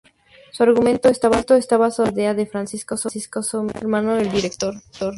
[0.51, 1.59] Su argumento está basado
[2.07, 4.73] en una idea de Francisco Summers, hermano del director.